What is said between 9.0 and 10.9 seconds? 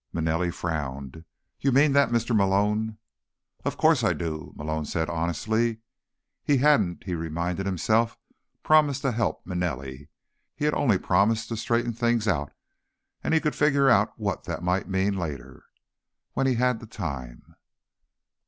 to help Manelli. He had